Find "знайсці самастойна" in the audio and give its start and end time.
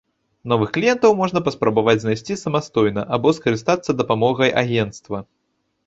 2.05-3.01